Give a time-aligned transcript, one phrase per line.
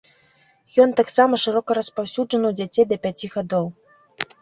[0.85, 3.73] Ён таксама шырока распаўсюджаны ў дзяцей да пяці гадоў.